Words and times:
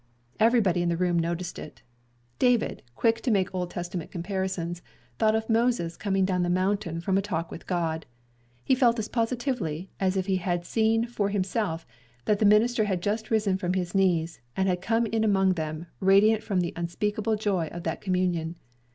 Everybody 0.39 0.81
in 0.81 0.89
the 0.89 0.97
room 0.97 1.19
noticed 1.19 1.59
it. 1.59 1.83
David, 2.39 2.81
quick 2.95 3.21
to 3.21 3.29
make 3.29 3.53
Old 3.53 3.69
Testament 3.69 4.09
comparisons, 4.09 4.81
thought 5.19 5.35
of 5.35 5.47
Moses 5.47 5.95
coming 5.95 6.25
down 6.25 6.41
the 6.41 6.49
mountain 6.49 7.01
from 7.01 7.19
a 7.19 7.21
talk 7.21 7.51
with 7.51 7.67
God. 7.67 8.07
He 8.65 8.73
felt 8.73 8.97
as 8.97 9.07
positively, 9.07 9.91
as 9.99 10.17
if 10.17 10.25
he 10.25 10.37
had 10.37 10.65
seen 10.65 11.05
for 11.05 11.29
himself, 11.29 11.85
that 12.25 12.39
the 12.39 12.45
minister 12.45 12.85
had 12.85 13.03
just 13.03 13.29
risen 13.29 13.59
from 13.59 13.75
his 13.75 13.93
knees, 13.93 14.39
and 14.57 14.67
had 14.67 14.81
come 14.81 15.05
in 15.05 15.23
among 15.23 15.53
them, 15.53 15.85
radiant 15.99 16.41
from 16.41 16.61
the 16.61 16.73
unspeakable 16.75 17.35
joy 17.35 17.67
of 17.67 17.83
that 17.83 18.01
communion. 18.01 18.55